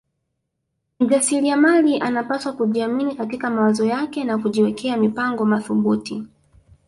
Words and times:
Mjasiliamali 0.99 1.99
anapaswa 1.99 2.53
kujiamini 2.53 3.15
katika 3.15 3.49
mawazo 3.49 3.85
yake 3.85 4.23
na 4.23 4.37
kujiwekea 4.37 4.97
mipango 4.97 5.45
mathubuti 5.45 6.23